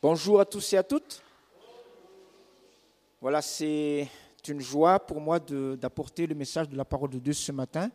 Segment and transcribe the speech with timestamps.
[0.00, 1.20] Bonjour à tous et à toutes.
[3.20, 4.08] Voilà, c'est
[4.46, 7.90] une joie pour moi d'apporter le message de la parole de Dieu ce matin,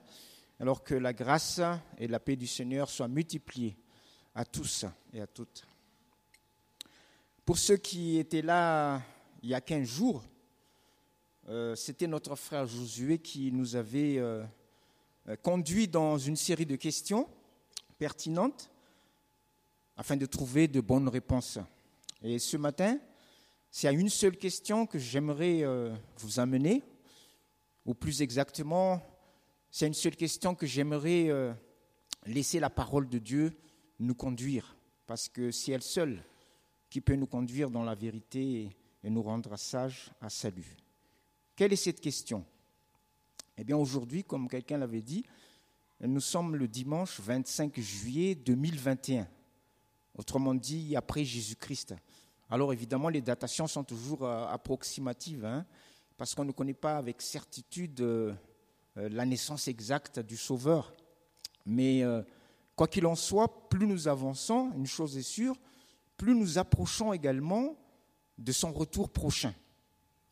[0.60, 1.62] alors que la grâce
[1.98, 3.78] et la paix du Seigneur soient multipliées
[4.36, 5.66] à tous et à toutes.
[7.46, 9.02] Pour ceux qui étaient là
[9.42, 10.26] il y a 15 jours,
[11.48, 14.44] euh, c'était notre frère Josué qui nous avait euh,
[15.42, 17.30] conduit dans une série de questions
[17.98, 18.70] pertinentes
[19.96, 21.60] afin de trouver de bonnes réponses.
[22.24, 22.98] Et ce matin,
[23.70, 26.82] c'est à une seule question que j'aimerais euh, vous amener,
[27.86, 29.02] ou plus exactement,
[29.70, 31.54] c'est une seule question que j'aimerais euh,
[32.26, 33.52] laisser la parole de Dieu
[34.00, 36.24] nous conduire, parce que c'est elle seule
[36.90, 38.70] qui peut nous conduire dans la vérité
[39.04, 40.78] et nous rendre sages à salut.
[41.58, 42.46] Quelle est cette question?
[43.58, 45.26] Eh bien aujourd'hui, comme quelqu'un l'avait dit,
[46.00, 49.28] nous sommes le dimanche 25 juillet 2021
[50.16, 51.96] autrement dit après Jésus-Christ.
[52.50, 55.66] Alors évidemment, les datations sont toujours euh, approximatives, hein,
[56.18, 58.34] parce qu'on ne connaît pas avec certitude euh,
[58.98, 60.94] euh, la naissance exacte du Sauveur.
[61.66, 62.04] Mais
[62.76, 65.56] quoi qu'il en soit, plus nous avançons, une chose est sûre,
[66.18, 67.78] plus nous approchons également
[68.38, 69.54] de son retour prochain,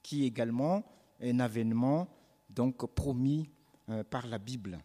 [0.03, 0.83] qui est également
[1.21, 2.09] un avènement
[2.49, 3.49] donc promis
[4.09, 4.83] par la Bible.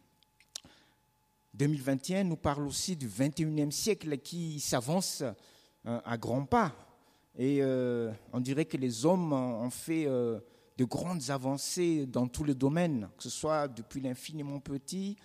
[1.56, 5.22] 2021 nous parle aussi du 21e siècle qui s'avance
[5.86, 6.72] euh, à grands pas.
[7.38, 10.38] Et euh, on dirait que les hommes ont fait euh,
[10.76, 15.16] de grandes avancées dans tous les domaines, que ce soit depuis l'infiniment petit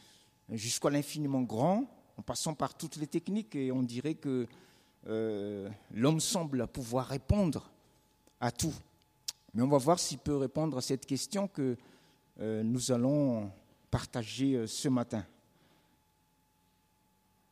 [0.49, 3.55] jusqu'à l'infiniment grand, en passant par toutes les techniques.
[3.55, 4.47] Et on dirait que
[5.03, 7.71] l'homme semble pouvoir répondre
[8.39, 8.73] à tout.
[9.53, 11.75] Mais on va voir s'il peut répondre à cette question que
[12.39, 13.49] nous allons
[13.89, 15.25] partager ce matin.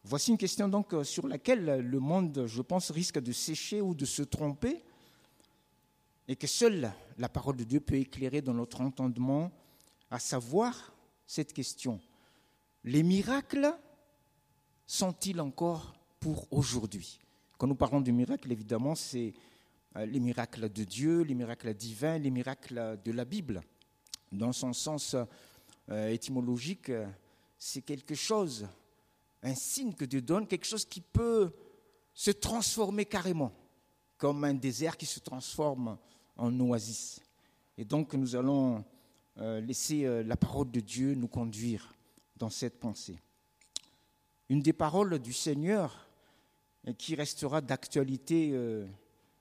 [0.09, 3.93] Voici une question donc euh, sur laquelle le monde, je pense, risque de sécher ou
[3.93, 4.83] de se tromper,
[6.27, 9.51] et que seule la parole de Dieu peut éclairer dans notre entendement,
[10.09, 10.95] à savoir
[11.27, 11.99] cette question.
[12.83, 13.71] Les miracles
[14.87, 17.19] sont-ils encore pour aujourd'hui?
[17.59, 19.31] Quand nous parlons de miracles, évidemment, c'est
[19.95, 23.61] euh, les miracles de Dieu, les miracles divins, les miracles de la Bible.
[24.31, 25.15] Dans son sens
[25.87, 26.91] euh, étymologique,
[27.59, 28.67] c'est quelque chose
[29.43, 31.51] un signe que Dieu donne, quelque chose qui peut
[32.13, 33.53] se transformer carrément,
[34.17, 35.97] comme un désert qui se transforme
[36.35, 37.21] en oasis.
[37.77, 38.83] Et donc nous allons
[39.37, 41.93] euh, laisser euh, la parole de Dieu nous conduire
[42.35, 43.17] dans cette pensée.
[44.49, 46.09] Une des paroles du Seigneur
[46.97, 48.85] qui restera d'actualité euh,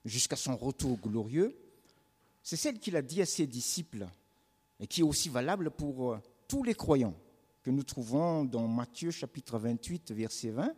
[0.04, 1.56] jusqu'à son retour glorieux,
[2.42, 4.06] c'est celle qu'il a dit à ses disciples
[4.78, 7.14] et qui est aussi valable pour tous les croyants
[7.62, 10.74] que nous trouvons dans Matthieu chapitre 28, verset 20,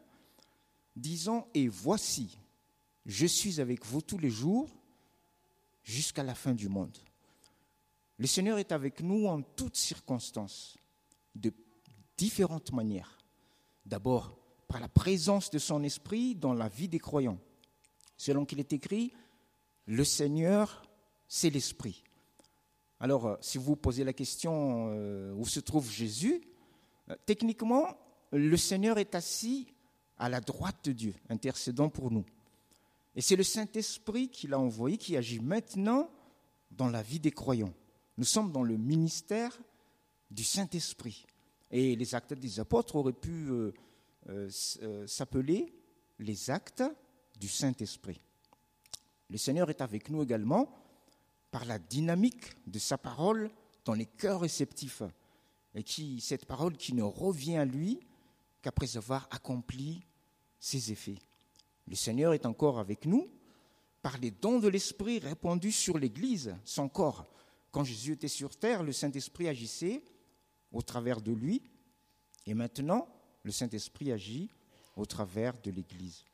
[0.96, 2.38] disant, Et voici,
[3.06, 4.68] je suis avec vous tous les jours
[5.82, 6.96] jusqu'à la fin du monde.
[8.18, 10.76] Le Seigneur est avec nous en toutes circonstances,
[11.34, 11.52] de
[12.16, 13.18] différentes manières.
[13.86, 17.38] D'abord, par la présence de son esprit dans la vie des croyants.
[18.16, 19.12] Selon qu'il est écrit,
[19.86, 20.82] le Seigneur,
[21.26, 22.04] c'est l'esprit.
[23.00, 26.42] Alors, euh, si vous posez la question euh, où se trouve Jésus,
[27.26, 27.97] techniquement,
[28.32, 29.75] le Seigneur est assis
[30.19, 32.25] à la droite de Dieu, intercédant pour nous.
[33.16, 36.10] Et c'est le Saint-Esprit qui l'a envoyé, qui agit maintenant
[36.71, 37.75] dans la vie des croyants.
[38.16, 39.59] Nous sommes dans le ministère
[40.31, 41.26] du Saint-Esprit.
[41.71, 43.72] Et les actes des apôtres auraient pu euh,
[44.28, 45.72] euh, s'appeler
[46.19, 46.84] les actes
[47.38, 48.21] du Saint-Esprit.
[49.28, 50.71] Le Seigneur est avec nous également
[51.50, 53.50] par la dynamique de sa parole
[53.84, 55.03] dans les cœurs réceptifs
[55.75, 58.00] et qui, cette parole qui ne revient à lui
[58.62, 60.04] qu'après avoir accompli
[60.58, 61.19] ses effets.
[61.86, 63.28] Le Seigneur est encore avec nous
[64.03, 67.26] par les dons de l'Esprit répandus sur l'Église, son corps.
[67.70, 70.03] Quand Jésus était sur terre, le Saint-Esprit agissait
[70.72, 71.62] au travers de lui,
[72.47, 73.09] et maintenant,
[73.42, 74.50] le Saint-Esprit agit
[74.97, 76.25] au travers de l'Église.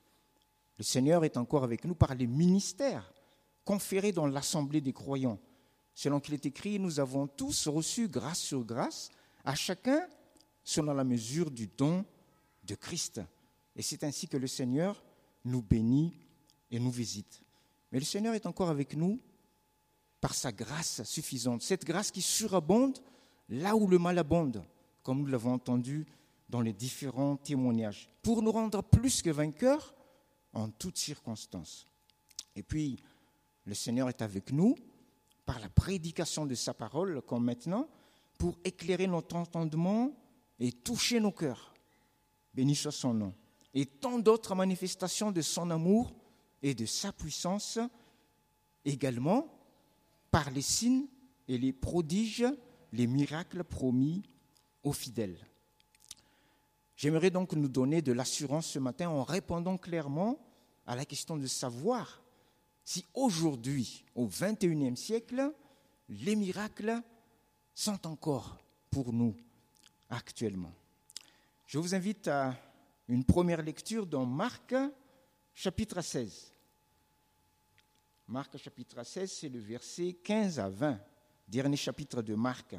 [0.78, 3.12] Le Seigneur est encore avec nous par les ministères
[3.64, 5.38] conférés dans l'assemblée des croyants.
[5.94, 9.11] Selon qu'il est écrit, nous avons tous reçu grâce sur grâce
[9.46, 10.06] à chacun
[10.62, 12.04] selon la mesure du don
[12.64, 13.22] de Christ.
[13.76, 15.02] Et c'est ainsi que le Seigneur
[15.44, 16.12] nous bénit
[16.70, 17.40] et nous visite.
[17.93, 19.20] Mais le Seigneur est encore avec nous
[20.20, 22.98] par sa grâce suffisante, cette grâce qui surabonde
[23.48, 24.64] là où le mal abonde,
[25.02, 26.06] comme nous l'avons entendu
[26.49, 29.94] dans les différents témoignages, pour nous rendre plus que vainqueurs
[30.52, 31.87] en toutes circonstances.
[32.56, 33.00] Et puis,
[33.64, 34.75] le Seigneur est avec nous
[35.44, 37.88] par la prédication de sa parole, comme maintenant,
[38.38, 40.12] pour éclairer notre entendement
[40.59, 41.75] et toucher nos cœurs.
[42.55, 43.35] Béni soit son nom.
[43.75, 46.15] Et tant d'autres manifestations de son amour
[46.62, 47.79] et de sa puissance,
[48.85, 49.53] également
[50.31, 51.06] par les signes
[51.49, 52.47] et les prodiges,
[52.93, 54.23] les miracles promis
[54.83, 55.38] aux fidèles.
[56.97, 60.38] J'aimerais donc nous donner de l'assurance ce matin en répondant clairement
[60.87, 62.23] à la question de savoir
[62.85, 65.53] si aujourd'hui, au XXIe siècle,
[66.09, 67.03] les miracles
[67.76, 68.56] sont encore
[68.90, 69.37] pour nous
[70.08, 70.73] actuellement.
[71.67, 72.56] Je vous invite à
[73.06, 74.75] une première lecture dans Marc
[75.55, 76.55] chapitre 16.
[78.28, 80.99] Marc chapitre 16, c'est le verset 15 à 20,
[81.46, 82.75] dernier chapitre de Marc.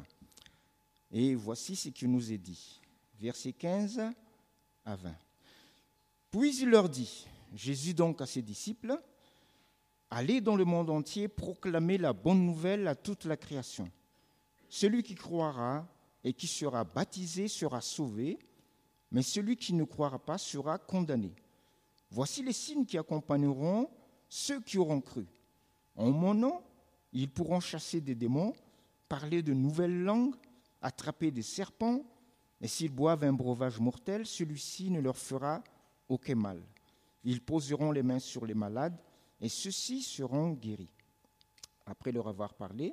[1.12, 2.80] Et voici ce qui nous est dit.
[3.20, 4.00] Verset 15
[4.84, 5.14] à 20.
[6.32, 7.24] Puis il leur dit,
[7.54, 9.00] Jésus donc à ses disciples,
[10.10, 13.90] Allez dans le monde entier proclamer la bonne nouvelle à toute la création.
[14.68, 15.86] Celui qui croira
[16.24, 18.38] et qui sera baptisé sera sauvé,
[19.10, 21.34] mais celui qui ne croira pas sera condamné.
[22.10, 23.88] Voici les signes qui accompagneront
[24.28, 25.26] ceux qui auront cru.
[25.96, 26.62] En mon nom,
[27.12, 28.54] ils pourront chasser des démons,
[29.08, 30.34] parler de nouvelles langues,
[30.82, 32.02] attraper des serpents,
[32.60, 35.62] et s'ils boivent un breuvage mortel, celui-ci ne leur fera
[36.08, 36.62] aucun mal.
[37.24, 38.98] Ils poseront les mains sur les malades,
[39.40, 40.90] et ceux-ci seront guéris.
[41.86, 42.92] Après leur avoir parlé,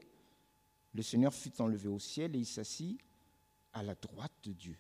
[0.96, 2.98] le Seigneur fut enlevé au ciel et il s'assit
[3.74, 4.78] à la droite de Dieu.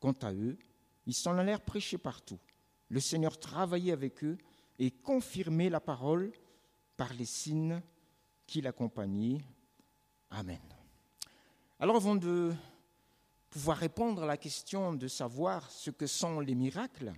[0.00, 0.58] Quant à eux,
[1.06, 2.40] ils s'en allèrent prêcher partout.
[2.88, 4.36] Le Seigneur travaillait avec eux
[4.80, 6.32] et confirmait la parole
[6.96, 7.80] par les signes
[8.48, 9.38] qui l'accompagnaient.
[10.30, 10.60] Amen.
[11.78, 12.52] Alors avant de
[13.48, 17.12] pouvoir répondre à la question de savoir ce que sont les miracles,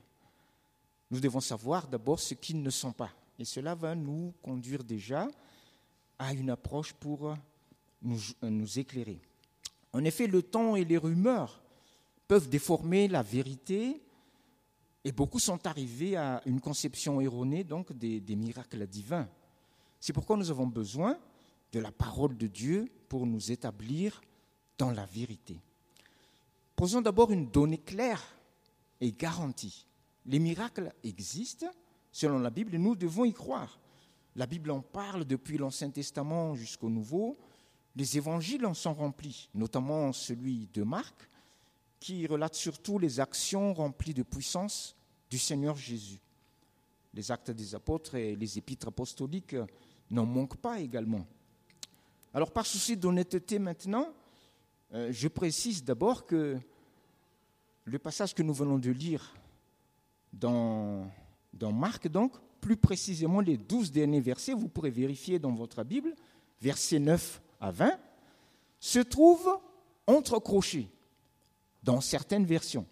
[1.11, 3.11] nous devons savoir d'abord ce qu'ils ne sont pas.
[3.39, 5.27] Et cela va nous conduire déjà
[6.19, 7.35] à une approche pour
[8.03, 9.21] nous, nous éclairer.
[9.93, 11.63] En effet, le temps et les rumeurs
[12.29, 14.01] peuvent déformer la vérité
[15.05, 19.29] et beaucoup sont arrivés à une conception erronée donc des, des miracles divins.
[19.99, 21.19] C'est pourquoi nous avons besoin
[21.73, 24.21] de la parole de Dieu pour nous établir
[24.79, 25.61] dans la vérité.
[26.77, 28.23] Posons d'abord une donnée claire
[29.01, 29.87] et garantie.
[30.27, 31.71] Les miracles existent,
[32.13, 33.79] selon la Bible, et nous devons y croire.
[34.37, 37.37] La Bible en parle depuis l'Ancien Testament jusqu'au Nouveau.
[37.97, 41.29] Les évangiles en sont remplis, notamment celui de Marc,
[41.99, 44.97] qui relate surtout les actions remplies de puissance
[45.29, 46.21] du Seigneur Jésus.
[47.13, 49.57] Les actes des apôtres et les épîtres apostoliques
[50.11, 51.27] n'en manquent pas également.
[52.33, 54.13] Alors par souci d'honnêteté maintenant,
[54.93, 56.59] euh, je précise d'abord que
[57.85, 59.35] le passage que nous venons de lire
[60.33, 61.11] dans,
[61.73, 66.15] Marc, donc, plus précisément les douze derniers versets, vous pourrez vérifier dans votre Bible,
[66.61, 67.99] versets 9 à 20,
[68.79, 69.49] se trouve
[70.07, 70.91] entrecroché
[71.83, 72.87] dans certaines versions,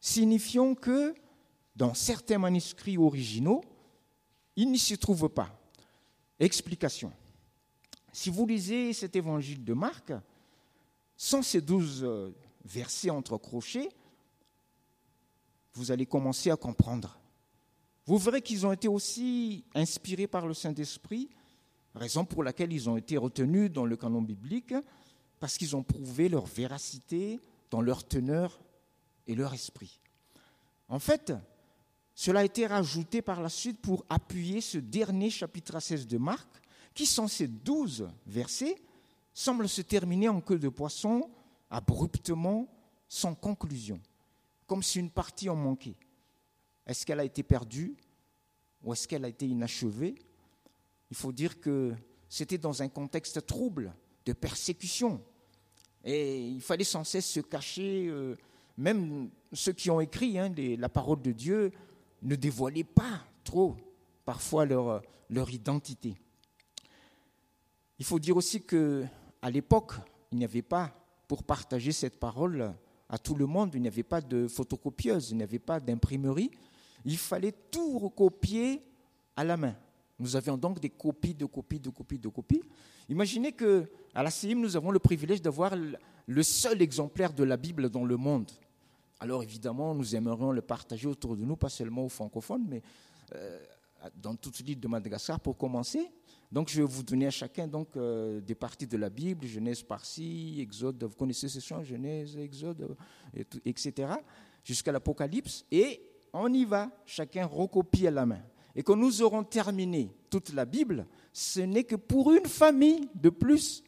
[0.00, 1.14] signifiant que
[1.74, 3.62] dans certains manuscrits originaux,
[4.56, 5.50] il n'y se trouve pas.
[6.38, 7.12] Explication.
[8.12, 10.12] Si vous lisez cet évangile de Marc,
[11.16, 12.34] sans ces douze euh,
[12.64, 13.88] versets entrecrochés,
[15.74, 17.18] vous allez commencer à comprendre.
[18.04, 21.30] Vous verrez qu'ils ont été aussi inspirés par le Saint-Esprit,
[21.94, 24.74] raison pour laquelle ils ont été retenus dans le canon biblique,
[25.40, 27.40] parce qu'ils ont prouvé leur véracité,
[27.70, 28.60] dans leur teneur
[29.26, 30.00] et leur esprit.
[30.88, 31.32] En fait,
[32.14, 36.48] cela a été rajouté par la suite pour appuyer ce dernier chapitre 16 de Marc,
[36.94, 38.76] qui, sans ces douze versets,
[39.32, 41.30] semble se terminer en queue de poisson,
[41.70, 42.68] abruptement,
[43.08, 44.00] sans conclusion,
[44.66, 45.96] comme si une partie en manquait.
[46.86, 47.96] Est-ce qu'elle a été perdue
[48.82, 50.14] ou est-ce qu'elle a été inachevée
[51.12, 51.92] Il faut dire que
[52.26, 53.92] c'était dans un contexte trouble,
[54.24, 55.20] de persécution,
[56.02, 58.06] et il fallait sans cesse se cacher.
[58.06, 58.34] Euh,
[58.78, 61.70] même ceux qui ont écrit hein, la parole de Dieu
[62.22, 63.76] ne dévoilaient pas trop
[64.24, 66.16] parfois leur, leur identité.
[67.98, 69.04] Il faut dire aussi que
[69.42, 69.92] à l'époque,
[70.30, 72.72] il n'y avait pas pour partager cette parole
[73.10, 76.50] à tout le monde, il n'y avait pas de photocopieuse, il n'y avait pas d'imprimerie.
[77.04, 78.82] Il fallait tout recopier
[79.36, 79.76] à la main.
[80.22, 82.62] Nous avions donc des copies de copies de copies de copies.
[83.08, 87.56] Imaginez que à la CIM, nous avons le privilège d'avoir le seul exemplaire de la
[87.56, 88.48] Bible dans le monde.
[89.18, 92.82] Alors évidemment, nous aimerions le partager autour de nous, pas seulement aux francophones, mais
[93.34, 93.58] euh,
[94.14, 96.08] dans toute l'île de Madagascar pour commencer.
[96.52, 99.82] Donc je vais vous donner à chacun donc, euh, des parties de la Bible, Genèse
[99.82, 102.96] par-ci, Exode, vous connaissez ce chant, Genèse, Exode,
[103.64, 104.12] etc.,
[104.62, 105.64] jusqu'à l'Apocalypse.
[105.72, 106.00] Et
[106.32, 108.42] on y va, chacun recopie à la main
[108.74, 113.30] et que nous aurons terminé toute la Bible, ce n'est que pour une famille de
[113.30, 113.82] plus.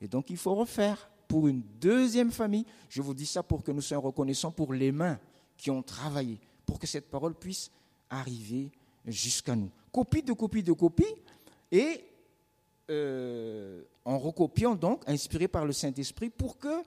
[0.00, 2.66] Et donc il faut refaire pour une deuxième famille.
[2.88, 5.18] Je vous dis ça pour que nous soyons reconnaissants pour les mains
[5.56, 7.70] qui ont travaillé, pour que cette parole puisse
[8.10, 8.70] arriver
[9.06, 9.70] jusqu'à nous.
[9.92, 11.14] Copie de copie de copie,
[11.70, 12.04] et
[12.90, 16.82] euh, en recopiant donc, inspiré par le Saint-Esprit, pour que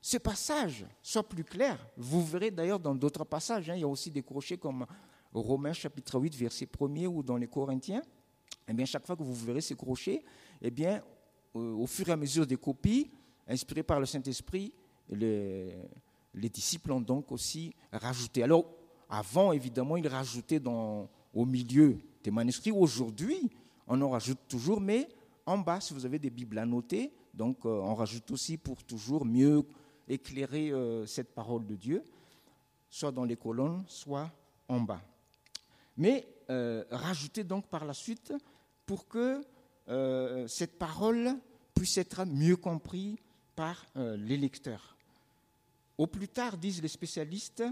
[0.00, 1.78] ce passage soit plus clair.
[1.96, 4.86] Vous verrez d'ailleurs dans d'autres passages, hein, il y a aussi des crochets comme
[5.32, 8.02] Romains chapitre 8, verset 1er ou dans les Corinthiens.
[8.68, 10.24] Eh bien, chaque fois que vous verrez ces crochets,
[10.60, 11.02] eh bien,
[11.54, 13.10] au fur et à mesure des copies,
[13.48, 14.72] inspirées par le Saint-Esprit,
[15.08, 15.74] les,
[16.34, 18.42] les, disciples ont donc aussi rajouté.
[18.42, 18.64] Alors,
[19.08, 22.70] avant, évidemment, ils rajoutaient au milieu des manuscrits.
[22.70, 23.50] Aujourd'hui,
[23.88, 25.08] on en rajoute toujours, mais
[25.46, 29.24] en bas, si vous avez des Bibles annotées, donc euh, on rajoute aussi pour toujours
[29.24, 29.64] mieux
[30.06, 32.04] éclairer euh, cette parole de Dieu,
[32.88, 34.30] soit dans les colonnes, soit
[34.68, 35.02] en bas.
[36.00, 38.32] Mais euh, rajouter donc par la suite
[38.86, 39.42] pour que
[40.46, 41.34] cette parole
[41.74, 43.16] puisse être mieux comprise
[43.56, 44.96] par les lecteurs.
[45.98, 47.64] Au plus tard, disent les spécialistes,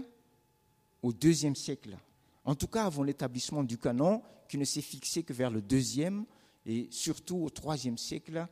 [1.01, 1.97] au deuxième siècle,
[2.43, 6.25] en tout cas avant l'établissement du canon, qui ne s'est fixé que vers le deuxième
[6.65, 8.45] et surtout au troisième siècle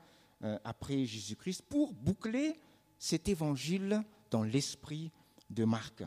[0.44, 2.60] euh, après Jésus-Christ, pour boucler
[3.00, 5.12] cet évangile dans l'esprit
[5.50, 6.04] de Marc.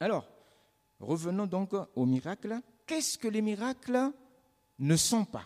[0.00, 0.28] Alors,
[1.00, 2.60] revenons donc aux miracles.
[2.86, 4.12] Qu'est-ce que les miracles
[4.78, 5.44] ne sont pas?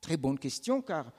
[0.00, 1.12] Très bonne question, car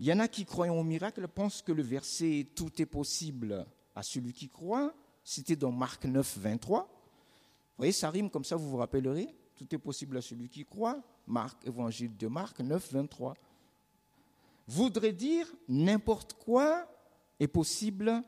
[0.00, 3.66] il y en a qui, croyant aux miracles, pensent que le verset Tout est possible
[3.94, 6.82] à celui qui croit, cité dans Marc 9, 23.
[6.82, 6.88] Vous
[7.76, 9.34] voyez, ça rime comme ça, vous vous rappellerez.
[9.56, 11.02] Tout est possible à celui qui croit.
[11.26, 13.34] Marc, évangile de Marc 9, 23.
[14.68, 16.88] Voudrait dire n'importe quoi
[17.40, 18.22] est possible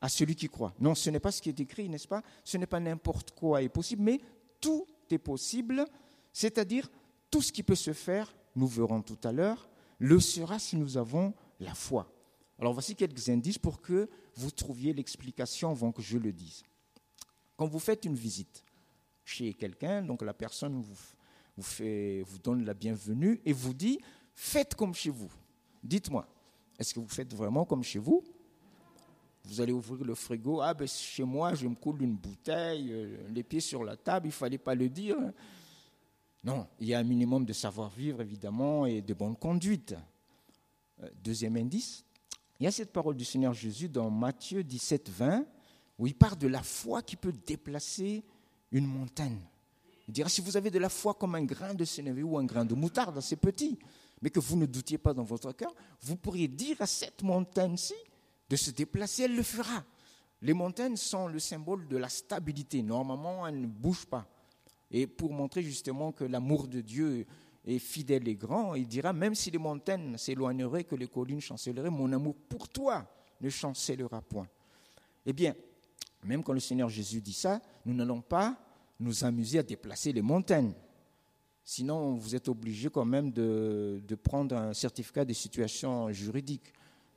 [0.00, 0.74] à celui qui croit.
[0.80, 2.22] Non, ce n'est pas ce qui est écrit, n'est-ce pas?
[2.42, 4.20] Ce n'est pas n'importe quoi est possible, mais
[4.60, 5.86] tout est possible,
[6.32, 6.90] c'est-à-dire
[7.30, 9.68] tout ce qui peut se faire, nous verrons tout à l'heure,
[9.98, 12.10] le sera si nous avons la foi.
[12.58, 16.62] Alors voici quelques indices pour que vous trouviez l'explication avant que je le dise.
[17.56, 18.64] Quand vous faites une visite
[19.24, 20.96] chez quelqu'un, donc la personne vous,
[21.56, 23.98] vous, donne la bienvenue et vous dit
[24.34, 25.30] faites comme chez vous.
[25.82, 26.26] Dites-moi,
[26.78, 28.24] est-ce que vous faites vraiment comme chez vous?
[29.44, 33.28] Vous allez ouvrir le frigo, ah ben chez moi je me coule une bouteille, euh,
[33.28, 35.16] les pieds sur la table, il ne fallait pas le dire.
[36.42, 39.94] Non, il y a un minimum de savoir-vivre évidemment et de bonne conduite.
[41.02, 42.04] Euh, deuxième indice,
[42.58, 45.46] il y a cette parole du Seigneur Jésus dans Matthieu 17, 20,
[45.98, 48.24] où il parle de la foi qui peut déplacer
[48.72, 49.40] une montagne.
[50.08, 52.44] Il dira, si vous avez de la foi comme un grain de sénévé ou un
[52.44, 53.78] grain de moutarde, c'est petit,
[54.20, 57.94] mais que vous ne doutiez pas dans votre cœur, vous pourriez dire à cette montagne-ci
[58.48, 59.84] de se déplacer, elle le fera.
[60.42, 62.82] Les montagnes sont le symbole de la stabilité.
[62.82, 64.26] Normalement, elles ne bougent pas.
[64.90, 67.26] Et pour montrer justement que l'amour de Dieu
[67.64, 71.90] et fidèle et grand, il dira, même si les montagnes s'éloigneraient, que les collines chancelleraient,
[71.90, 73.08] mon amour pour toi
[73.40, 74.48] ne chancellera point.
[75.24, 75.54] Eh bien,
[76.24, 78.56] même quand le Seigneur Jésus dit ça, nous n'allons pas
[79.00, 80.72] nous amuser à déplacer les montagnes.
[81.64, 86.72] Sinon, vous êtes obligé quand même de, prendre un certificat de situation juridique,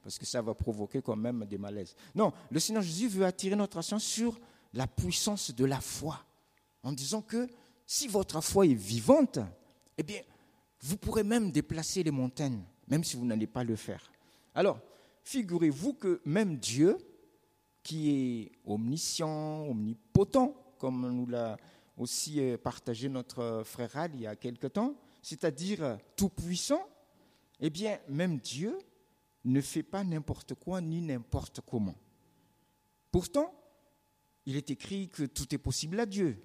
[0.08, 1.94] parce que ça va provoquer quand même des malaises.
[2.16, 4.40] Non, le Seigneur Jésus veut attirer notre attention sur
[4.72, 6.18] la puissance de la foi,
[6.82, 7.46] en disant que
[7.86, 9.40] si votre foi est vivante,
[9.98, 10.22] eh bien,
[10.80, 14.10] vous pourrez même déplacer les montagnes, même si vous n'allez pas le faire.
[14.56, 14.80] Alors,
[15.26, 16.98] figurez-vous que même Dieu,
[17.84, 21.58] qui est omniscient, omnipotent, comme nous l'a
[21.98, 26.88] aussi euh, partagé notre frère Al il y a quelque temps, c'est-à-dire tout puissant,
[27.60, 28.78] eh bien, même Dieu
[29.52, 31.96] ne fait pas n'importe quoi ni n'importe comment.
[33.12, 33.54] Pourtant,
[34.46, 36.42] il est écrit que tout est possible à Dieu.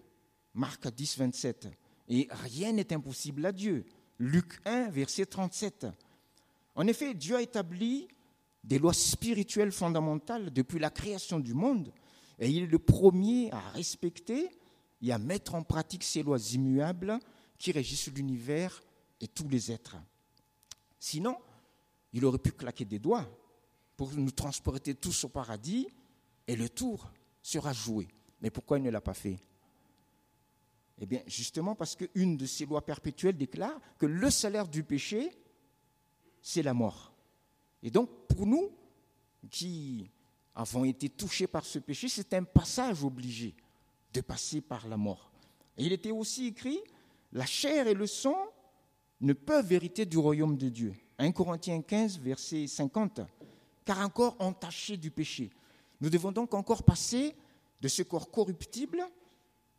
[0.55, 1.69] Marc 10, 27.
[2.09, 3.85] Et rien n'est impossible à Dieu.
[4.19, 5.87] Luc 1, verset 37.
[6.75, 8.09] En effet, Dieu a établi
[8.65, 11.93] des lois spirituelles fondamentales depuis la création du monde,
[12.39, 14.49] et il est le premier à respecter
[15.01, 17.19] et à mettre en pratique ces lois immuables
[17.59, 18.83] qui régissent l'univers
[19.21, 19.97] et tous les êtres.
[20.99, 21.37] Sinon,
[22.13, 23.29] il aurait pu claquer des doigts
[23.97, 25.89] pour nous transporter tous au paradis
[26.47, 28.09] et le tour sera joué.
[28.41, 29.39] Mais pourquoi il ne l'a pas fait?
[30.99, 35.31] Eh bien, justement parce qu'une de ces lois perpétuelles déclare que le salaire du péché,
[36.41, 37.13] c'est la mort.
[37.83, 38.71] Et donc, pour nous,
[39.51, 40.11] qui
[40.55, 43.55] avons été touchés par ce péché, c'est un passage obligé
[44.13, 45.33] de passer par la mort.
[45.77, 46.79] Et il était aussi écrit,
[47.33, 48.39] la chair et le sang
[49.21, 50.95] ne peuvent hériter du royaume de Dieu.
[51.23, 53.21] 1 Corinthiens 15, verset 50.
[53.85, 55.51] Car un corps entaché du péché.
[56.01, 57.35] Nous devons donc encore passer
[57.81, 59.03] de ce corps corruptible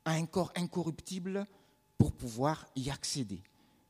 [0.06, 1.46] à un corps incorruptible
[1.98, 3.42] pour pouvoir y accéder.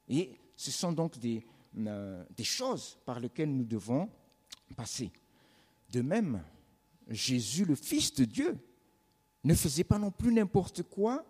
[0.07, 1.45] Et ce sont donc des,
[1.77, 4.09] euh, des choses par lesquelles nous devons
[4.75, 5.11] passer.
[5.91, 6.43] De même,
[7.07, 8.57] Jésus, le Fils de Dieu,
[9.43, 11.25] ne faisait pas non plus n'importe quoi,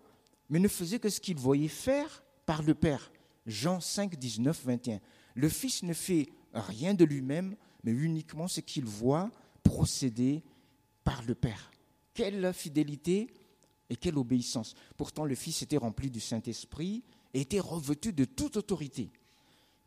[0.48, 3.10] mais ne faisait que ce qu'il voyait faire par le Père.
[3.46, 5.00] Jean 5, 19, 21.
[5.34, 9.30] Le Fils ne fait rien de lui-même, mais uniquement ce qu'il voit
[9.62, 10.42] procéder
[11.02, 11.70] par le Père.
[12.14, 13.28] Quelle fidélité
[13.90, 14.74] et quelle obéissance.
[14.96, 19.10] Pourtant, le Fils était rempli du Saint-Esprit et était revêtu de toute autorité.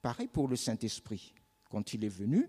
[0.01, 1.33] Pareil pour le Saint-Esprit.
[1.69, 2.47] Quand il est venu,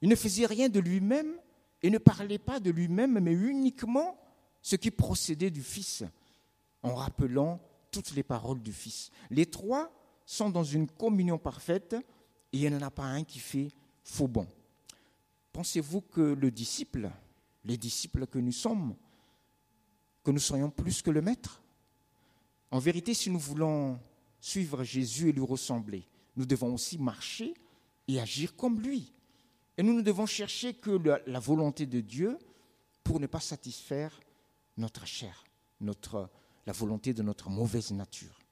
[0.00, 1.34] il ne faisait rien de lui-même
[1.82, 4.18] et ne parlait pas de lui-même, mais uniquement
[4.62, 6.04] ce qui procédait du Fils,
[6.82, 9.10] en rappelant toutes les paroles du Fils.
[9.30, 9.90] Les trois
[10.24, 11.94] sont dans une communion parfaite
[12.52, 13.68] et il n'y en a pas un qui fait
[14.02, 14.46] faux bon.
[15.52, 17.10] Pensez-vous que le disciple,
[17.64, 18.96] les disciples que nous sommes,
[20.22, 21.62] que nous soyons plus que le Maître?
[22.70, 24.00] En vérité, si nous voulons
[24.40, 27.54] suivre Jésus et lui ressembler, nous devons aussi marcher
[28.08, 29.12] et agir comme lui.
[29.76, 30.90] Et nous ne devons chercher que
[31.26, 32.38] la volonté de Dieu
[33.02, 34.18] pour ne pas satisfaire
[34.76, 35.44] notre chair,
[35.80, 38.43] la volonté de notre mauvaise nature.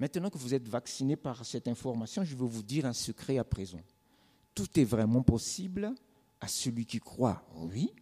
[0.00, 3.44] Maintenant que vous êtes vacciné par cette information, je vais vous dire un secret à
[3.44, 3.82] présent.
[4.54, 5.94] Tout est vraiment possible
[6.40, 7.92] à celui qui croit, oui,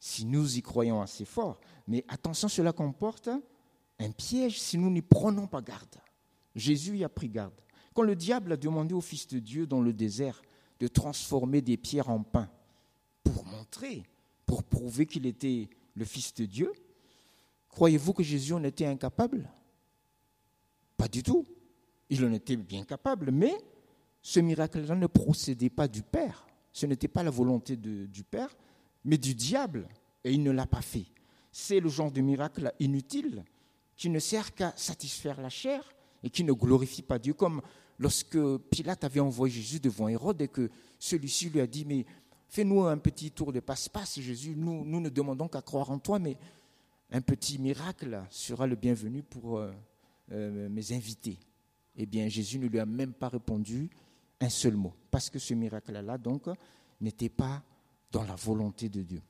[0.00, 1.60] si nous y croyons assez fort.
[1.86, 3.30] Mais attention, cela comporte
[4.00, 5.94] un piège si nous n'y prenons pas garde.
[6.56, 7.54] Jésus y a pris garde.
[7.94, 10.42] Quand le diable a demandé au Fils de Dieu dans le désert
[10.80, 12.50] de transformer des pierres en pain
[13.22, 14.02] pour montrer,
[14.44, 16.72] pour prouver qu'il était le Fils de Dieu,
[17.68, 19.48] croyez-vous que Jésus en était incapable?
[21.02, 21.44] Pas du tout.
[22.10, 23.52] Il en était bien capable, mais
[24.22, 26.46] ce miracle-là ne procédait pas du Père.
[26.72, 28.54] Ce n'était pas la volonté du Père,
[29.04, 29.88] mais du diable.
[30.22, 31.06] Et il ne l'a pas fait.
[31.50, 33.42] C'est le genre de miracle inutile
[33.96, 35.92] qui ne sert qu'à satisfaire la chair
[36.22, 37.62] et qui ne glorifie pas Dieu, comme
[37.98, 38.38] lorsque
[38.70, 42.06] Pilate avait envoyé Jésus devant Hérode et que celui-ci lui a dit, mais
[42.48, 46.20] fais-nous un petit tour de passe-passe, Jésus, nous, nous ne demandons qu'à croire en toi,
[46.20, 46.36] mais
[47.10, 49.60] un petit miracle sera le bienvenu pour
[50.32, 51.38] euh, mes invités.
[51.94, 53.90] Eh bien, Jésus ne lui a même pas répondu
[54.40, 56.46] un seul mot, parce que ce miracle-là, donc,
[57.00, 57.62] n'était pas
[58.10, 59.22] dans la volonté de Dieu.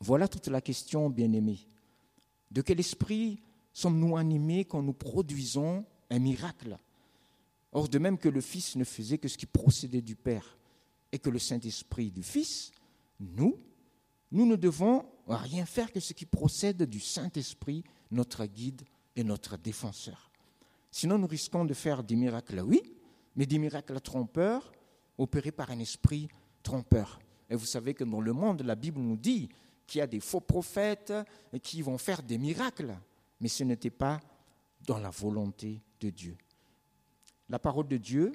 [0.00, 1.66] Voilà toute la question, bien-aimés.
[2.50, 6.78] De quel esprit sommes-nous animés quand nous produisons un miracle?
[7.72, 10.58] Or, de même que le Fils ne faisait que ce qui procédait du Père
[11.10, 12.70] et que le Saint-Esprit du Fils,
[13.18, 13.58] nous,
[14.30, 18.82] nous ne devons rien faire que ce qui procède du Saint-Esprit, notre guide
[19.16, 20.30] et notre défenseur.
[20.96, 22.80] Sinon, nous risquons de faire des miracles, oui,
[23.34, 24.70] mais des miracles trompeurs
[25.18, 26.28] opérés par un esprit
[26.62, 27.18] trompeur.
[27.50, 29.48] Et vous savez que dans le monde, la Bible nous dit
[29.88, 31.12] qu'il y a des faux prophètes
[31.64, 32.96] qui vont faire des miracles,
[33.40, 34.20] mais ce n'était pas
[34.86, 36.36] dans la volonté de Dieu.
[37.48, 38.30] La parole de Dieu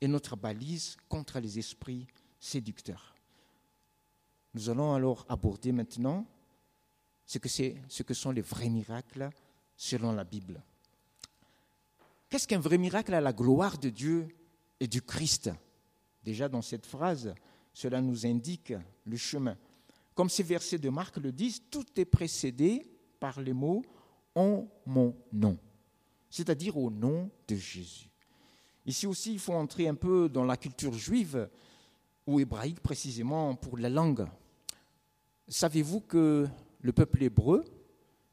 [0.00, 2.06] est notre balise contre les esprits
[2.40, 3.14] séducteurs.
[4.54, 6.24] Nous allons alors aborder maintenant
[7.26, 9.28] ce que, ce que sont les vrais miracles
[9.76, 10.62] selon la Bible.
[12.32, 14.26] Qu'est-ce qu'un vrai miracle à la gloire de Dieu
[14.80, 15.50] et du Christ?
[16.24, 17.34] Déjà dans cette phrase,
[17.74, 18.72] cela nous indique
[19.04, 19.54] le chemin.
[20.14, 22.90] Comme ces versets de Marc le disent, tout est précédé
[23.20, 23.82] par les mots
[24.34, 25.58] en mon nom,
[26.30, 28.08] c'est-à-dire au nom de Jésus.
[28.86, 31.50] Ici aussi, il faut entrer un peu dans la culture juive
[32.26, 34.26] ou hébraïque précisément pour la langue.
[35.48, 36.48] Savez-vous que
[36.80, 37.62] le peuple hébreu,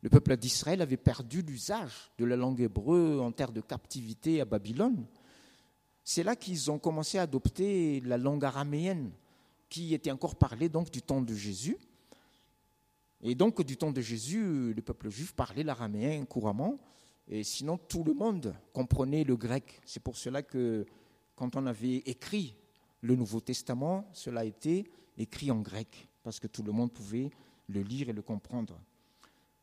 [0.02, 4.46] le peuple d'Israël avait perdu l'usage de la langue hébreu en terre de captivité à
[4.46, 5.06] Babylone
[6.04, 9.12] C'est là qu'ils ont commencé à adopter la langue araméenne
[9.70, 11.78] qui était encore parlée du temps de Jésus.
[13.22, 16.80] Et donc du temps de Jésus, le peuple juif parlait l'araméen couramment.
[17.28, 19.80] Et sinon, tout le monde comprenait le grec.
[19.86, 20.86] C'est pour cela que
[21.36, 22.56] quand on avait écrit
[23.02, 27.30] le Nouveau Testament, cela a été écrit en grec, parce que tout le monde pouvait
[27.68, 28.80] le lire et le comprendre.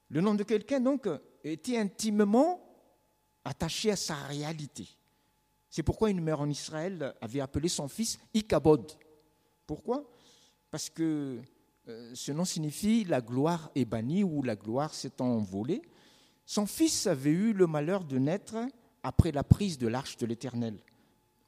[0.08, 1.08] Le nom de quelqu'un, donc,
[1.42, 2.62] était intimement
[3.44, 4.88] attaché à sa réalité.
[5.68, 8.92] C'est pourquoi une mère en Israël avait appelé son fils Ikabod.
[9.66, 10.08] Pourquoi?
[10.70, 11.40] Parce que
[11.88, 15.82] euh, ce nom signifie la gloire est bannie ou la gloire s'est envolée.
[16.44, 18.56] Son fils avait eu le malheur de naître
[19.02, 20.78] après la prise de l'arche de l'Éternel.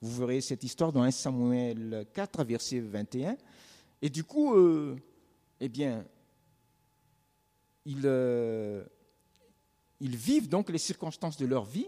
[0.01, 3.37] Vous verrez cette histoire dans 1 Samuel 4, verset 21.
[4.01, 4.97] Et du coup, euh,
[5.59, 6.05] eh bien,
[8.05, 8.85] euh,
[10.01, 11.87] ils, vivent donc les circonstances de leur vie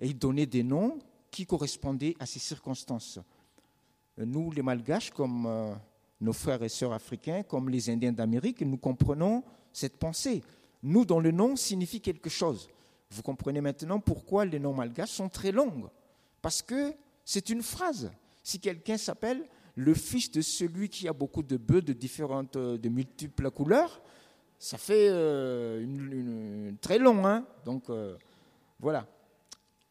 [0.00, 0.98] et ils donnaient des noms
[1.30, 3.18] qui correspondaient à ces circonstances.
[4.18, 5.74] Nous, les Malgaches, comme euh,
[6.20, 9.42] nos frères et sœurs africains, comme les Indiens d'Amérique, nous comprenons
[9.72, 10.42] cette pensée
[10.84, 12.68] nous dont le nom signifie quelque chose.
[13.10, 15.90] Vous comprenez maintenant pourquoi les noms malgaches sont très longs.
[16.42, 16.92] Parce que
[17.24, 18.12] c'est une phrase.
[18.42, 19.44] Si quelqu'un s'appelle
[19.76, 24.02] le fils de celui qui a beaucoup de bœufs de différentes, de multiples couleurs,
[24.64, 27.26] ça fait euh, une, très long.
[27.26, 28.16] Hein Donc euh,
[28.80, 29.06] voilà.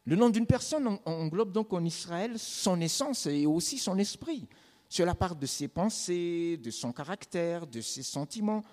[0.06, 4.48] Le nom d'une personne englobe donc en Israël son essence et aussi son esprit.
[4.90, 8.64] Cela part de ses pensées, de son caractère, de ses sentiments,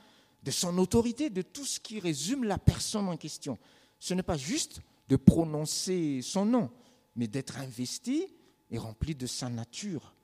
[0.42, 3.58] de son autorité, de tout ce qui résume la personne en question.
[3.98, 6.70] Ce n'est pas juste de prononcer son nom,
[7.14, 8.26] mais d'être investi
[8.70, 10.14] et rempli de sa nature,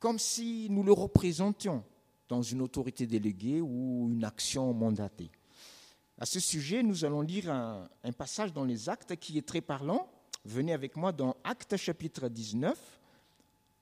[0.00, 1.84] comme si nous le représentions
[2.30, 5.32] dans une autorité déléguée ou une action mandatée.
[6.16, 10.08] À ce sujet, nous allons lire un, passage dans les actes qui est très parlant.
[10.44, 12.78] Venez avec moi dans Actes chapitre 19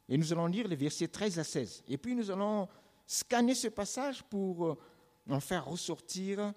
[0.08, 1.84] et nous allons lire les versets 13 à 16.
[1.88, 2.68] Et puis nous allons
[3.06, 4.78] scanner ce passage pour euh,
[5.28, 6.54] en faire ressortir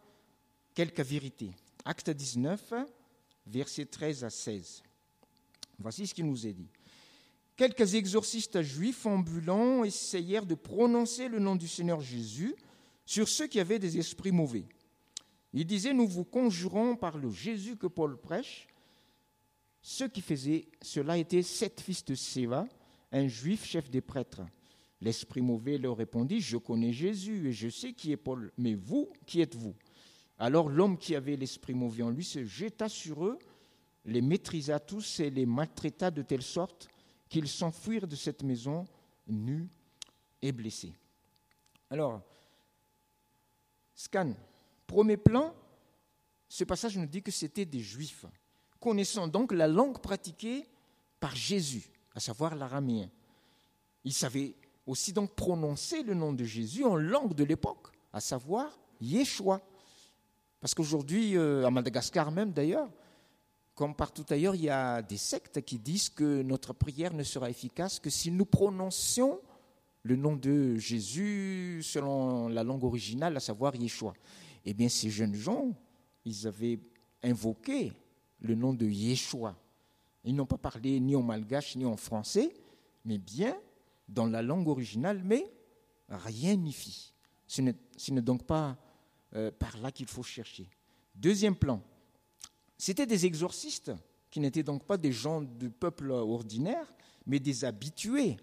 [0.74, 1.52] quelques vérités.
[1.84, 2.74] Acte 19,
[3.48, 4.82] versets 13 à 16.
[5.78, 6.70] Voici ce qui nous est dit.
[7.62, 12.56] Quelques exorcistes juifs ambulants essayèrent de prononcer le nom du Seigneur Jésus
[13.06, 14.66] sur ceux qui avaient des esprits mauvais.
[15.54, 18.68] Il disait, nous vous conjurons par le Jésus que Paul prêche.
[19.84, 22.68] Ceux qui faisaient cela étaient sept fils de Séva,
[23.12, 24.42] un juif chef des prêtres.
[25.00, 29.08] L'esprit mauvais leur répondit, je connais Jésus et je sais qui est Paul, mais vous,
[29.28, 29.76] qui êtes-vous?
[30.40, 33.38] Alors l'homme qui avait l'esprit mauvais en lui se jeta sur eux,
[34.06, 36.90] les maîtrisa tous et les maltraita de telle sorte
[37.32, 38.86] qu'ils s'enfuirent de cette maison
[39.26, 39.70] nus
[40.42, 40.94] et blessés.
[41.90, 42.22] Alors,
[43.96, 44.34] scan,
[44.86, 45.56] Premier plan,
[46.50, 48.26] ce passage nous dit que c'était des juifs,
[48.82, 50.68] connaissant donc la langue pratiquée
[51.22, 53.10] par Jésus, à savoir l'araméen.
[54.04, 54.54] Ils savaient
[54.86, 59.62] aussi donc prononcer le nom de Jésus en langue de l'époque, à savoir Yeshua.
[60.60, 62.90] Parce qu'aujourd'hui, euh, à Madagascar même d'ailleurs,
[63.76, 67.50] comme partout ailleurs, il y a des sectes qui disent que notre prière ne sera
[67.50, 69.40] efficace que si nous prononcions
[70.04, 74.14] le nom de Jésus selon la langue originale, à savoir Yeshua.
[74.66, 75.74] Eh bien, ces jeunes gens,
[76.26, 76.80] ils avaient
[77.24, 77.94] invoqué
[78.40, 79.56] le nom de Yeshua.
[80.24, 82.54] Ils n'ont pas parlé ni en malgache ni en français,
[83.06, 83.56] mais bien
[84.08, 85.52] dans la langue originale, mais
[86.10, 87.14] rien n'y fit.
[87.48, 88.78] Ce n'est donc pas
[89.36, 90.70] euh, par là qu'il faut chercher.
[91.16, 91.82] Deuxième plan,
[92.82, 93.92] c'était des exorcistes
[94.32, 96.92] qui n'étaient donc pas des gens du peuple ordinaire,
[97.28, 98.38] mais des habitués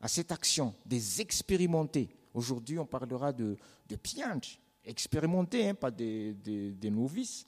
[0.00, 2.08] à cette action, des expérimentés.
[2.34, 3.56] Aujourd'hui, on parlera de,
[3.88, 3.96] de
[4.84, 7.46] expérimentés, hein, pas des, novices,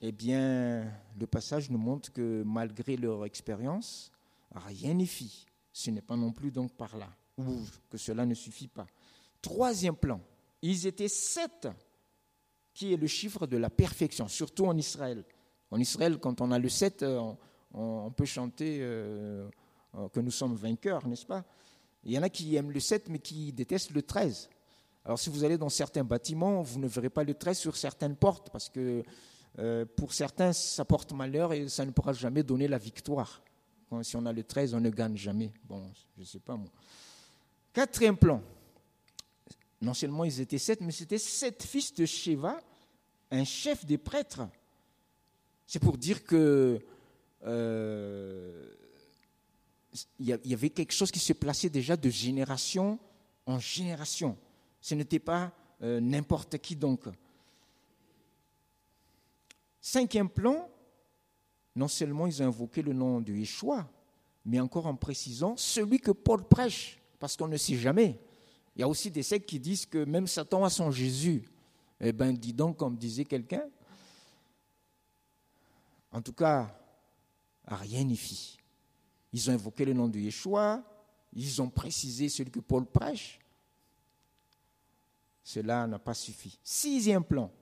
[0.00, 4.12] eh bien, le passage nous montre que malgré leur expérience,
[4.54, 5.46] rien n'y fit.
[5.72, 7.56] Ce n'est pas non plus donc par là, ou
[7.90, 8.86] que cela ne suffit pas.
[9.42, 10.20] Troisième plan,
[10.62, 11.66] ils étaient sept,
[12.72, 15.24] qui est le chiffre de la perfection, surtout en Israël.
[15.70, 17.32] En Israël, quand on a le sept, euh,
[17.72, 19.48] on, peut chanter euh,
[19.96, 21.44] euh, que nous sommes vainqueurs, n'est-ce pas?
[22.04, 24.48] Il y en a qui aiment le sept, mais qui détestent le treize.
[25.04, 28.16] Alors si vous allez dans certains bâtiments, vous ne verrez pas le trait sur certaines
[28.16, 29.02] portes, parce que
[29.96, 33.42] pour certains, ça porte malheur et ça ne pourra jamais donner la victoire.
[34.02, 35.52] si on a le 13, on ne gagne jamais.
[35.64, 36.70] Bon, je ne sais pas moi.
[37.72, 38.42] Quatrième plan.
[39.82, 42.60] Non seulement ils étaient sept, mais c'était sept fils de Sheva,
[43.30, 44.42] un chef des prêtres.
[45.72, 46.80] C'est pour dire que
[47.46, 48.74] euh,
[50.18, 52.98] il y avait quelque chose qui se plaçait déjà de génération
[53.46, 54.36] en génération.
[54.80, 55.52] Ce n'était pas
[55.82, 57.04] euh, n'importe qui donc.
[59.80, 60.68] Cinquième plan,
[61.76, 63.88] non seulement ils ont invoqué le nom de Yeshua,
[64.44, 68.18] mais encore en précisant celui que Paul prêche, parce qu'on ne sait jamais.
[68.74, 71.48] Il y a aussi des sectes qui disent que même Satan a son Jésus.
[72.00, 73.62] Eh bien, dis donc, comme disait quelqu'un.
[76.12, 76.76] En tout cas,
[77.66, 78.58] rien n'y fit.
[79.32, 80.82] Ils ont invoqué le nom de Yeshua,
[81.32, 83.38] ils ont précisé celui que Paul prêche,
[85.42, 86.58] cela n'a pas suffi.
[86.62, 87.52] Sixième plan,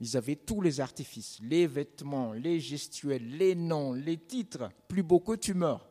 [0.00, 5.20] ils avaient tous les artifices, les vêtements, les gestuels, les noms, les titres, plus beau
[5.20, 5.88] que tu meurs.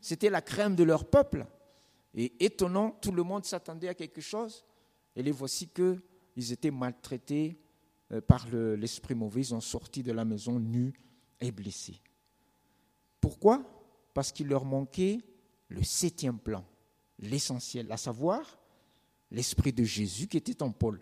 [0.00, 1.46] C'était la crème de leur peuple.
[2.14, 4.64] Et étonnant, tout le monde s'attendait à quelque chose.
[5.16, 7.58] Et les voici qu'ils étaient maltraités
[8.20, 9.40] par l'esprit mauvais.
[9.40, 10.92] Ils ont sorti de la maison nus
[11.40, 12.00] et blessés.
[13.20, 13.62] Pourquoi?
[14.12, 15.18] Parce qu'il leur manquait
[15.68, 16.64] le septième plan,
[17.18, 18.58] l'essentiel, à savoir
[19.30, 21.00] l'Esprit de Jésus qui était en Paul.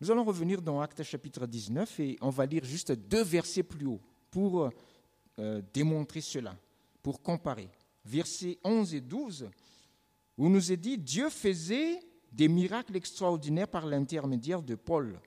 [0.00, 3.86] Nous allons revenir dans Actes chapitre 19 et on va lire juste deux versets plus
[3.86, 4.70] haut pour
[5.38, 6.56] euh, démontrer cela,
[7.02, 7.68] pour comparer.
[8.04, 9.48] Versets 11 et 12,
[10.36, 11.98] où nous est dit, Dieu faisait
[12.30, 15.18] des miracles extraordinaires par l'intermédiaire de Paul,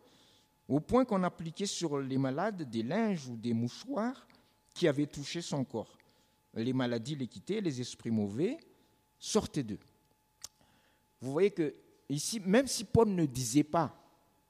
[0.69, 4.25] au point qu'on appliquait sur les malades des linges ou des mouchoirs
[4.73, 5.97] qui avaient touché son corps.
[6.53, 8.57] Les maladies les quittaient, les esprits mauvais
[9.19, 9.79] sortaient d'eux.
[11.19, 11.75] Vous voyez que
[12.09, 13.95] Ici, même si Paul ne disait pas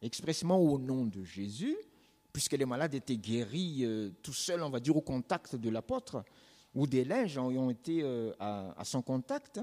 [0.01, 1.75] expressément au nom de Jésus,
[2.31, 6.23] puisque les malades étaient guéris euh, tout seuls, on va dire, au contact de l'apôtre,
[6.73, 9.59] ou des linges ont été euh, à, son contact,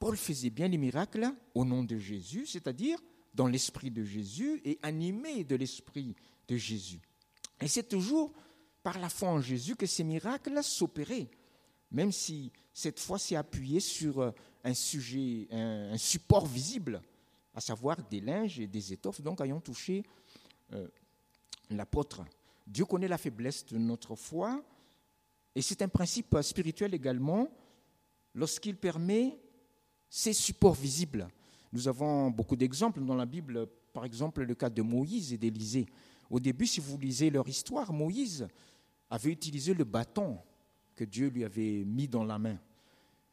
[0.00, 2.98] Paul faisait bien les miracles au nom de Jésus, c'est-à-dire
[3.34, 6.14] dans l'esprit de Jésus et animé de l'esprit
[6.48, 7.00] de Jésus.
[7.60, 8.32] Et c'est toujours
[8.82, 11.28] par la foi en Jésus que ces miracles s'opéraient,
[11.90, 14.30] même si cette foi s'est appuyée sur euh,
[14.62, 17.00] un sujet, un, support visible,
[17.54, 20.02] à savoir des linges et des étoffes, donc ayant touché
[20.72, 20.88] euh,
[21.70, 22.24] l'apôtre.
[22.66, 24.62] Dieu connaît la faiblesse de notre foi,
[25.54, 27.48] et c'est un principe spirituel également
[28.34, 29.38] lorsqu'il permet
[30.10, 31.28] ces supports visibles.
[31.74, 35.86] Nous avons beaucoup d'exemples dans la Bible, par exemple le cas de Moïse et d'Élisée.
[36.30, 38.46] Au début, si vous lisez leur histoire, Moïse
[39.10, 40.38] avait utilisé le bâton
[40.94, 42.60] que Dieu lui avait mis dans la main.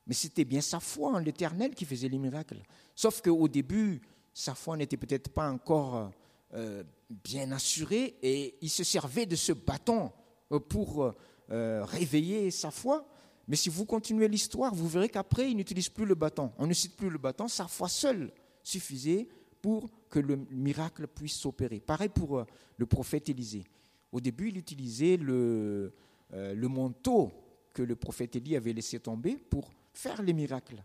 [0.07, 2.63] Mais c'était bien sa foi en l'Éternel qui faisait les miracles.
[2.95, 4.01] Sauf qu'au début,
[4.33, 6.09] sa foi n'était peut-être pas encore
[6.55, 6.83] euh,
[7.23, 10.11] bien assurée et il se servait de ce bâton
[10.51, 11.13] euh, pour
[11.51, 13.07] euh, réveiller sa foi.
[13.51, 16.53] Mais si vous continuez l'histoire, vous verrez qu'après, il n'utilise plus le bâton.
[16.57, 18.31] On ne cite plus le bâton, sa foi seule
[18.63, 19.27] suffisait
[19.61, 21.81] pour que le miracle puisse s'opérer.
[21.81, 22.45] Pareil pour
[22.77, 23.65] le prophète Élisée.
[24.09, 25.93] Au début, il utilisait le,
[26.31, 27.29] le manteau
[27.73, 30.81] que le prophète Élie avait laissé tomber pour faire les miracles.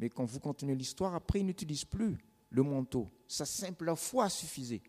[0.00, 2.18] Mais quand vous continuez l'histoire, après, il n'utilise plus
[2.50, 3.08] le manteau.
[3.28, 4.82] Sa simple foi suffisait.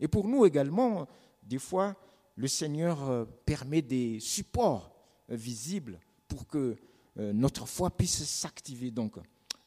[0.00, 1.06] Et pour nous également,
[1.44, 1.94] des fois,
[2.34, 4.92] le Seigneur euh, permet des supports
[5.30, 6.00] euh, visibles
[6.32, 6.76] pour que
[7.18, 8.90] euh, notre foi puisse s'activer.
[8.90, 9.16] Donc,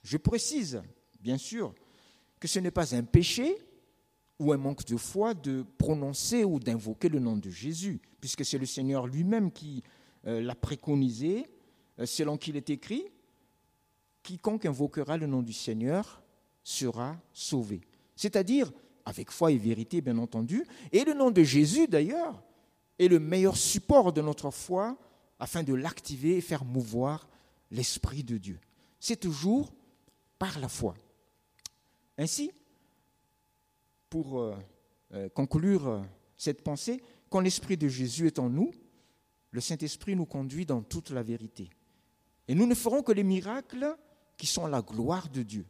[0.03, 0.81] je précise,
[1.21, 1.75] bien sûr,
[2.39, 3.55] que ce n'est pas un péché
[4.39, 8.57] ou un manque de foi de prononcer ou d'invoquer le nom de Jésus, puisque c'est
[8.57, 9.83] le Seigneur lui-même qui
[10.23, 11.45] l'a préconisé,
[12.03, 13.05] selon qu'il est écrit,
[14.23, 16.21] quiconque invoquera le nom du Seigneur
[16.63, 17.81] sera sauvé.
[18.15, 18.71] C'est-à-dire
[19.05, 20.65] avec foi et vérité, bien entendu.
[20.91, 22.43] Et le nom de Jésus, d'ailleurs,
[22.97, 24.97] est le meilleur support de notre foi
[25.39, 27.27] afin de l'activer et faire mouvoir
[27.71, 28.59] l'Esprit de Dieu.
[28.99, 29.73] C'est toujours
[30.39, 30.95] par la foi.
[32.17, 32.51] Ainsi,
[34.09, 34.55] pour euh,
[35.13, 36.01] euh, conclure euh,
[36.37, 38.71] cette pensée, quand l'Esprit de Jésus est en nous,
[39.51, 41.69] le Saint-Esprit nous conduit dans toute la vérité.
[42.47, 43.95] Et nous ne ferons que les miracles
[44.37, 45.65] qui sont la gloire de Dieu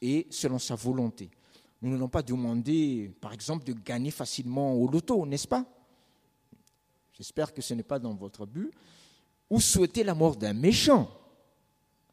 [0.00, 1.30] et selon sa volonté.
[1.82, 5.66] Nous n'allons pas demander, par exemple, de gagner facilement au loto, n'est-ce pas?
[7.12, 8.72] J'espère que ce n'est pas dans votre but.
[9.50, 11.10] Ou souhaiter la mort d'un méchant,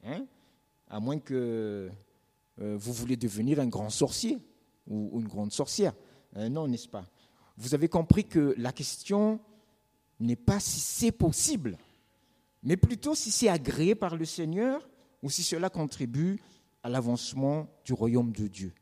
[0.04, 0.26] hein
[0.90, 1.90] à moins que
[2.60, 4.40] euh, vous voulez devenir un grand sorcier
[4.88, 5.94] ou, une grande sorcière.
[6.36, 7.06] Euh, non, n'est-ce pas?
[7.58, 9.40] Vous avez compris que la question
[10.20, 11.78] n'est pas si c'est possible,
[12.64, 14.88] mais plutôt si c'est agréé par le Seigneur
[15.22, 16.40] ou si cela contribue
[16.84, 18.74] à l'avancement du royaume de Dieu,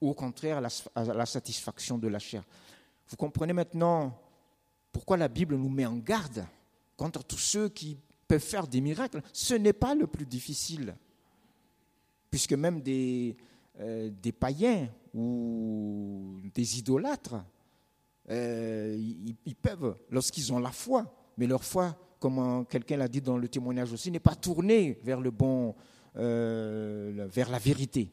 [0.00, 0.58] ou au contraire
[0.94, 2.42] à la, satisfaction de la chair.
[3.08, 4.18] Vous comprenez maintenant
[4.94, 6.46] pourquoi la Bible nous met en garde
[6.96, 9.20] contre tous ceux qui peuvent faire des miracles.
[9.32, 10.94] Ce n'est pas le plus difficile,
[12.30, 13.36] puisque même des,
[13.80, 17.44] euh, païens ou des idolâtres,
[18.30, 18.96] euh,
[19.44, 23.48] ils, peuvent, lorsqu'ils ont la foi, mais leur foi, comme quelqu'un l'a dit dans le
[23.48, 25.74] témoignage aussi, n'est pas tournée vers le bon,
[26.14, 28.12] euh, vers la vérité.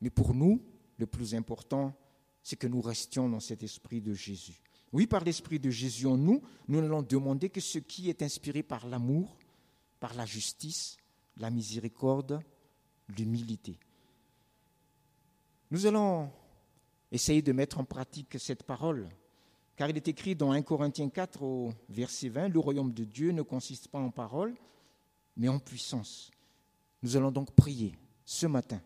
[0.00, 0.60] Mais pour nous,
[0.98, 1.94] le plus important,
[2.42, 4.60] c'est que nous restions dans cet esprit de Jésus.
[4.92, 8.62] Oui, par l'esprit de Jésus en nous, nous allons demander que ce qui est inspiré
[8.62, 9.36] par l'amour,
[10.00, 10.96] par la justice,
[11.36, 12.40] la miséricorde,
[13.08, 13.78] l'humilité.
[15.70, 16.30] Nous allons
[17.12, 19.08] essayer de mettre en pratique cette parole,
[19.76, 23.32] car il est écrit dans 1 Corinthiens 4 au verset 20, le royaume de Dieu
[23.32, 24.54] ne consiste pas en parole,
[25.36, 26.30] mais en puissance.
[27.02, 28.80] Nous allons donc prier ce matin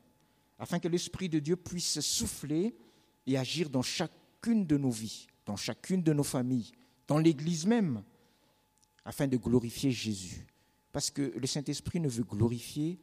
[0.62, 2.76] afin que l'Esprit de Dieu puisse souffler
[3.26, 6.72] et agir dans chacune de nos vies, dans chacune de nos familles,
[7.08, 8.02] dans l'Église même,
[9.04, 10.46] afin de glorifier Jésus.
[10.92, 13.00] Parce que le Saint-Esprit ne veut glorifier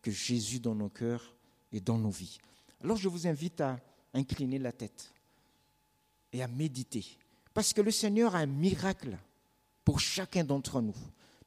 [0.00, 1.34] que Jésus dans nos cœurs
[1.72, 2.38] et dans nos vies.
[2.82, 3.80] Alors je vous invite à
[4.12, 5.12] incliner la tête
[6.32, 7.04] et à méditer.
[7.52, 9.16] Parce que le Seigneur a un miracle
[9.84, 10.96] pour chacun d'entre nous.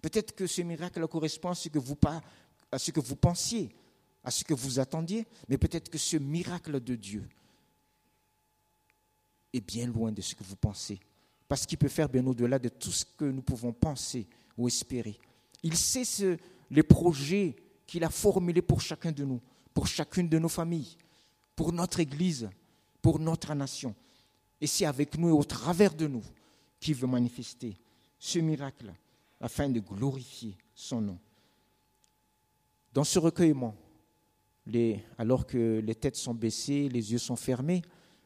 [0.02, 1.96] Peut-être que ce miracle correspond à ce que vous,
[3.16, 3.76] pensiez,
[4.24, 7.28] à ce que vous attendiez, mais peut-être que ce miracle de Dieu
[9.58, 11.00] est bien loin de ce que vous pensez,
[11.48, 15.18] parce qu'il peut faire bien au-delà de tout ce que nous pouvons penser ou espérer.
[15.64, 16.38] Il sait
[16.70, 19.42] les projets qu'il a formulés pour chacun de nous,
[19.74, 20.98] pour chacune de nos familles,
[21.56, 22.50] pour notre Église,
[23.02, 23.96] pour notre nation.
[24.60, 26.24] Et c'est avec nous et au travers de nous
[26.80, 27.78] qu'il veut manifester
[28.20, 28.94] ce miracle
[29.40, 31.20] afin de glorifier son nom.
[32.94, 33.76] Dans ce recueillement,
[35.18, 37.82] alors que les têtes sont baissées, les yeux sont fermés,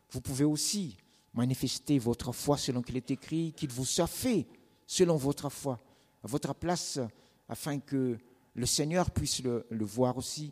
[0.09, 0.97] vous pouvez aussi
[1.33, 4.45] manifester votre foi selon qu'il est écrit, qu'il vous soit fait
[4.85, 5.79] selon votre foi,
[6.23, 6.99] à votre place,
[7.47, 8.17] afin que
[8.53, 10.51] le Seigneur puisse le, le voir aussi.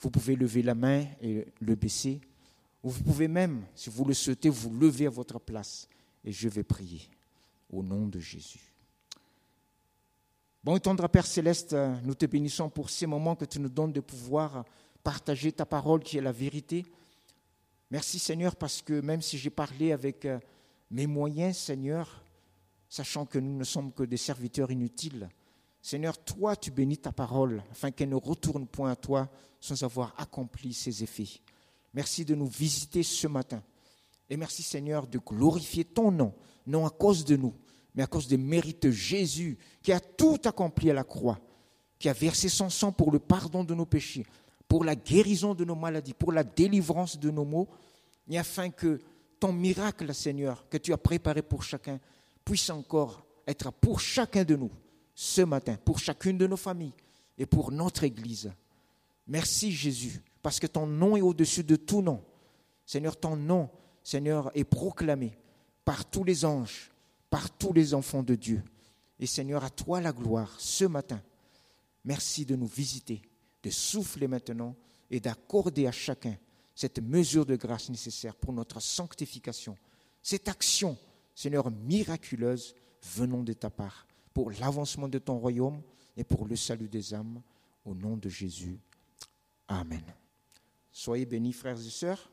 [0.00, 2.20] Vous pouvez lever la main et le baisser.
[2.82, 5.88] Ou vous pouvez même, si vous le souhaitez, vous lever à votre place.
[6.24, 7.02] Et je vais prier
[7.70, 8.72] au nom de Jésus.
[10.64, 13.92] Bon et tendre Père Céleste, nous te bénissons pour ces moments que tu nous donnes
[13.92, 14.64] de pouvoir
[15.02, 16.84] partager ta parole qui est la vérité.
[17.90, 20.38] Merci Seigneur parce que même si j'ai parlé avec euh,
[20.90, 22.22] mes moyens, Seigneur,
[22.86, 25.30] sachant que nous ne sommes que des serviteurs inutiles,
[25.80, 30.14] Seigneur, toi tu bénis ta parole afin qu'elle ne retourne point à toi sans avoir
[30.18, 31.40] accompli ses effets.
[31.94, 33.62] Merci de nous visiter ce matin.
[34.28, 36.34] Et merci Seigneur de glorifier ton nom,
[36.66, 37.54] non à cause de nous,
[37.94, 41.40] mais à cause des mérites de Jésus qui a tout accompli à la croix,
[41.98, 44.26] qui a versé son sang pour le pardon de nos péchés,
[44.68, 47.68] pour la guérison de nos maladies, pour la délivrance de nos maux,
[48.28, 49.00] et afin que
[49.40, 51.98] ton miracle, Seigneur, que tu as préparé pour chacun,
[52.44, 54.70] puisse encore être pour chacun de nous
[55.14, 56.92] ce matin, pour chacune de nos familles
[57.38, 58.52] et pour notre Église.
[59.26, 62.22] Merci Jésus, parce que ton nom est au-dessus de tout nom.
[62.84, 63.70] Seigneur, ton nom,
[64.02, 65.36] Seigneur, est proclamé
[65.84, 66.90] par tous les anges,
[67.30, 68.62] par tous les enfants de Dieu.
[69.18, 71.20] Et Seigneur, à toi la gloire ce matin.
[72.04, 73.22] Merci de nous visiter
[73.62, 74.76] de souffler maintenant
[75.10, 76.36] et d'accorder à chacun
[76.74, 79.76] cette mesure de grâce nécessaire pour notre sanctification.
[80.22, 80.96] Cette action,
[81.34, 85.82] Seigneur, miraculeuse, venant de ta part, pour l'avancement de ton royaume
[86.16, 87.42] et pour le salut des âmes,
[87.84, 88.78] au nom de Jésus.
[89.66, 90.04] Amen.
[90.92, 92.30] Soyez bénis, frères et sœurs.